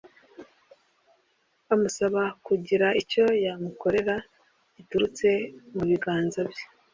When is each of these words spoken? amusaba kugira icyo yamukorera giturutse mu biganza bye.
amusaba 1.73 2.21
kugira 2.45 2.87
icyo 3.01 3.25
yamukorera 3.45 4.15
giturutse 4.75 5.27
mu 5.73 5.83
biganza 5.89 6.39
bye. 6.49 6.65